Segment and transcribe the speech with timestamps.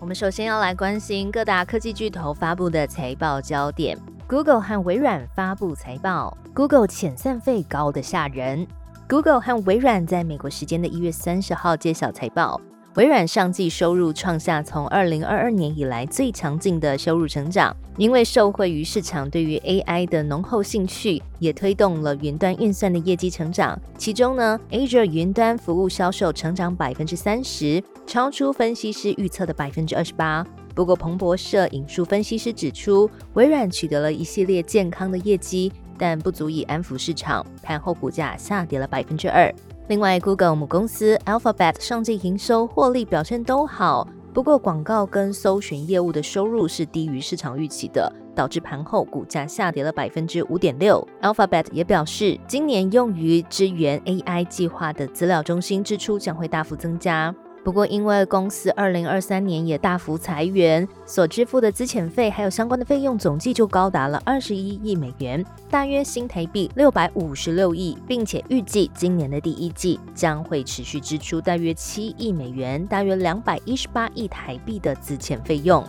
[0.00, 3.96] 我们首先要来关心各大科技巨头发布的财报焦点。
[4.26, 8.66] Google 和微软发布财报，Google 遣散费高的吓人。
[9.06, 12.58] Google 和微软在美国时间的一月三十号揭晓财报。
[12.96, 23.80] 微软上季收入创下从二零二二年以来最强劲的收入成长，因为受惠于市场对于 AI 的浓厚兴趣，也推动了云端运算的业绩成长。
[23.96, 30.44] 其中呢，Azure 云端服务销售成长百分之三十，超出分析师预测的百分之二十八。
[30.74, 39.54] 不过，彭博社引述分析师指出，微软取得了一系列健康的业绩，但不足以安抚市场，盘后股价下跌了百分之二。
[39.90, 51.04] 另外，Google 母公司 Alphabet 上季营收、获利表现都好，不过广告跟搜寻业务的收入是低于市场预期的，导致盘后股价下跌了百分之五点六。
[51.22, 57.34] Alphabet 也表示，今年用于支援 AI 计划的资料中心支出将会大幅增加。
[57.62, 75.84] 不过，因为公司二零二三年也大幅裁员，所支付的资遣费还有相关的费用总计就高达了二十一亿美元，大约新台币六百五十六亿，并且预计今年的第一季将会持续支出大约七亿美元，大约两百一十八亿台币的资遣费用。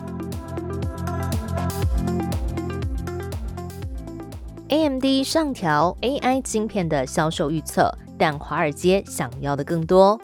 [4.68, 10.20] AMD 上调 AI 晶片的销售预测，但华尔街想要的更多。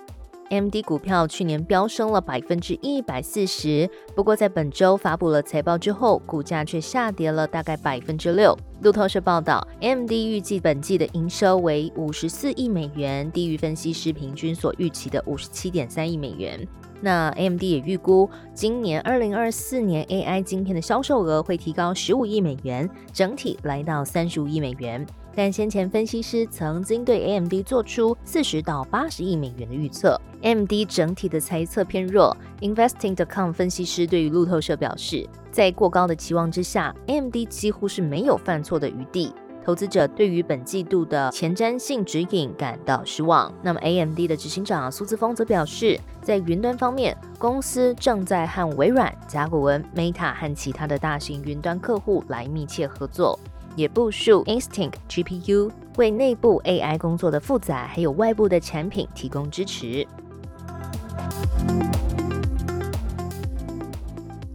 [0.51, 8.57] M D 股票去年飙升了百分之一百四十，不过在本周发布了财报之后，股价却下跌了大概百分之六。
[8.81, 16.67] 路透社报道，M D 预计本季的营收为五十四亿美元，低于分析师平均所预期的五十七点三亿美元。
[17.01, 25.07] 那 A M D 也预估，今年二零二四年 A I 晶片的销售额会提高十五亿美元，整体来到三十五亿美元。
[25.39, 32.37] 但先前分析师曾经对 AMD 做出四十到八十亿美元的预测，AMD 整体的猜测偏弱。
[32.61, 39.33] Investing.com 分析师对于路透社表示，在过高的期望之下，AMD 几乎是没有犯错的余地。
[39.65, 43.55] 投资者对于本季度的前瞻性指引感到失望。
[43.63, 53.39] 那么 AMD 的执行长苏姿峰则表示，在云端方面，公司正在和微软、甲骨文、Meta 和其他的大型云端客户来密切合作。
[53.79, 60.05] 也部署 Instinct GPU 为内部 AI 工作的复杂，还有外部的产品提供支持。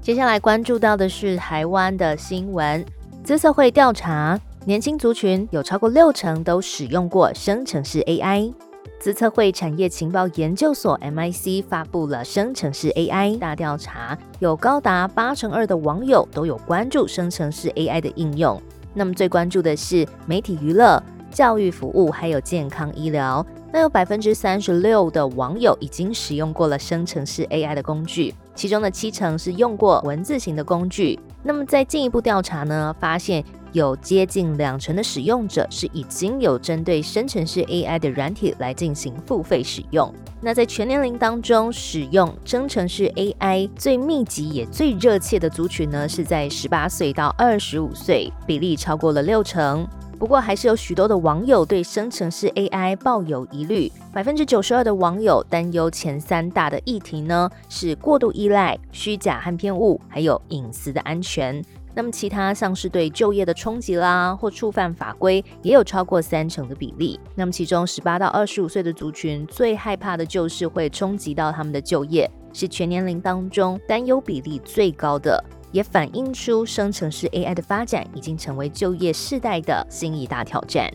[0.02, 2.86] 接下来关注到的是台湾的新闻，
[3.24, 8.54] 资策会调查，年轻族群有超过六成都使用过生成式 AI。
[9.00, 18.62] 资策会产业情报研究所 MIC 发布了生成式 AI 大调查，有高达八成二的网友都有关注生成式 AI 的应用。
[18.94, 23.46] 那么最关注的是媒体娱乐、教育服务，还有健康医疗。
[23.72, 31.20] 那有百分之三十六的网友已经使用过了生成式 AI 的工具，其中的七成是用过文字型的工具。
[31.42, 33.44] 那么在进一步调查呢，发现。
[33.74, 40.14] 有接近两成的使用者是已经有针对生成式 AI 的软体来进行付费使用。
[40.40, 49.88] 那在全年龄当中，使用生成式 AI 最密集也最热切的族群呢，是在十八岁到二十五岁，比例超过了六成。
[50.20, 53.92] 不过，还是有许多的网友对生成式 AI 抱有疑虑。
[54.14, 61.62] 百分之九十二的网友担忧前三大的议题呢，是过度依赖、虚假和偏误，还有隐私的安全。
[61.96, 67.20] 那么，其他像是对就业的冲击啦，或触犯法规，也有超过三成的比例。
[67.36, 80.92] 那么，其中十八到二十五岁的族群最害怕的就是会冲击到他们的就业，是全年龄当中担忧比例最高的，也反映出生成式 AI 的发展已经成为就业世代的新一大挑战。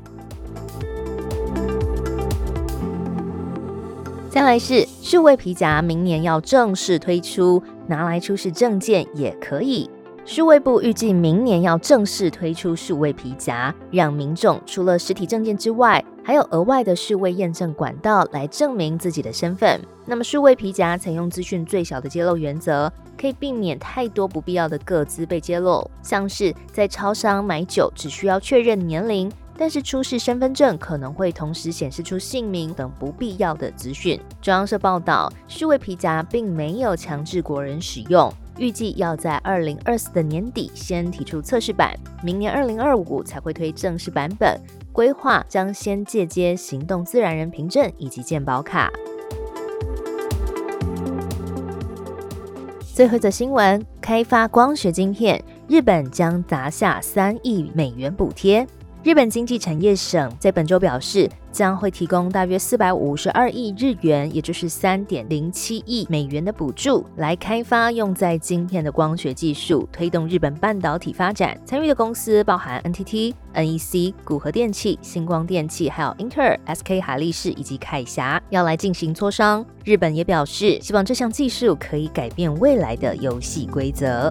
[4.29, 9.89] 再来是数位皮夹，明年要正式推出，拿来出示证件也可以。
[10.29, 19.81] 数位部预计明年要正式推出数位皮夹，让民众除了实体证件之外，还有额外的数位验证管道来证明自己的身份。
[20.05, 34.21] 那么数位皮夹采用资讯最小的揭露原则，可以避免太多不必要的个资被揭露，像是在超商买酒只需要确认年龄，但是出示身份证可能会同时显示出姓名等不必要的资讯。
[34.43, 38.31] 中央社报道，数位皮夹并没有强制国人使用。
[38.59, 44.61] 预计要在二零二四的年底先提出测试版，明年二零二五才会推正式版本。
[44.93, 48.91] 规划将先借接行动自然人凭证以及健保卡。
[52.93, 58.67] 最后一则新闻：开发光学晶片，日本将砸下三亿美元补贴。
[59.05, 71.57] 日本经济产业省在本周表示，将会提供大约四百五十二亿日元，也就是三点零七亿美元的补助，来开发用在晶片的光学技术，推动日本半导体发展。
[71.65, 79.65] 参与的公司包含 NTT、NEC、谷和电器、星光电器，还有英特尔、SK 海力士以及凯霞，要来进行磋商。
[79.85, 84.31] 日本也表示，希望这项技术可以改变未来的游戏规则。